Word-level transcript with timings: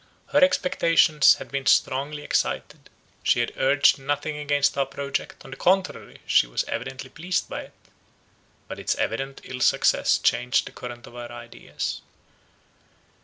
Her 0.29 0.43
expectations 0.43 1.35
had 1.35 1.51
been 1.51 1.67
strongly 1.67 2.23
excited; 2.23 2.89
she 3.21 3.39
had 3.39 3.53
urged 3.55 3.99
nothing 3.99 4.35
against 4.35 4.75
our 4.75 4.87
project, 4.87 5.45
on 5.45 5.51
the 5.51 5.57
contrary, 5.57 6.21
she 6.25 6.47
was 6.47 6.63
evidently 6.63 7.11
pleased 7.11 7.47
by 7.47 7.65
it; 7.65 7.73
but 8.67 8.79
its 8.79 8.95
evident 8.95 9.41
ill 9.43 9.59
success 9.59 10.17
changed 10.17 10.65
the 10.65 10.71
current 10.71 11.05
of 11.05 11.13
her 11.13 11.31
ideas. 11.31 12.01